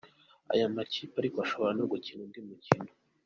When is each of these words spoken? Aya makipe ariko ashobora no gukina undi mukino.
Aya 0.53 0.75
makipe 0.75 1.15
ariko 1.17 1.37
ashobora 1.45 1.71
no 1.79 1.85
gukina 1.91 2.21
undi 2.25 2.39
mukino. 2.47 2.91